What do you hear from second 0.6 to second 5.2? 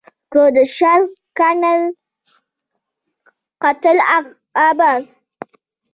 شل کلن «قتل العباد»